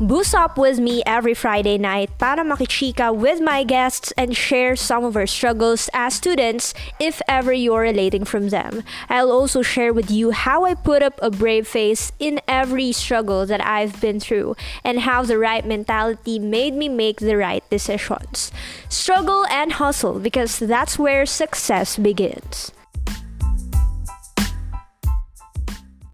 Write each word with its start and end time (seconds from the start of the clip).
Boost 0.00 0.34
up 0.34 0.58
with 0.58 0.80
me 0.80 1.02
every 1.06 1.34
Friday 1.34 1.78
night 1.78 2.10
para 2.18 2.42
makichika 2.42 3.14
with 3.14 3.40
my 3.40 3.62
guests 3.62 4.12
and 4.16 4.36
share 4.36 4.74
some 4.74 5.04
of 5.04 5.16
our 5.16 5.26
struggles 5.26 5.88
as 5.92 6.14
students 6.14 6.74
if 6.98 7.20
ever 7.28 7.52
you're 7.52 7.82
relating 7.82 8.24
from 8.24 8.48
them. 8.48 8.82
I'll 9.08 9.30
also 9.30 9.62
share 9.62 9.92
with 9.92 10.10
you 10.10 10.32
how 10.32 10.64
I 10.64 10.74
put 10.74 11.02
up 11.02 11.20
a 11.22 11.30
brave 11.30 11.68
face 11.68 12.10
in 12.18 12.40
every 12.48 12.90
struggle 12.92 13.46
that 13.46 13.64
I've 13.64 14.00
been 14.00 14.18
through 14.18 14.56
and 14.82 15.00
how 15.00 15.22
the 15.22 15.38
right 15.38 15.64
mentality 15.64 16.38
made 16.38 16.74
me 16.74 16.88
make 16.88 17.20
the 17.20 17.36
right 17.36 17.62
decisions. 17.70 18.50
Struggle 18.88 19.46
and 19.46 19.74
hustle 19.74 20.18
because 20.18 20.58
that's 20.58 20.98
where 20.98 21.26
success 21.26 21.96
begins. 21.96 22.72